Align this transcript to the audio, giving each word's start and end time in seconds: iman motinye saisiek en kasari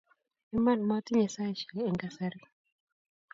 iman 0.55 0.79
motinye 0.89 1.27
saisiek 1.33 1.77
en 1.89 1.95
kasari 2.01 2.39